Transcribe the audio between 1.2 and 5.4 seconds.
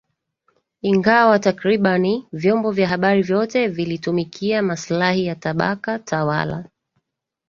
takribani vyombo vya habari vyote vilitumikia maslahi ya